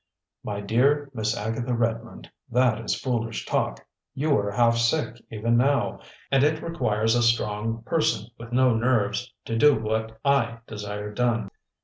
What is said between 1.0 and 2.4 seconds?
Miss Agatha Redmond,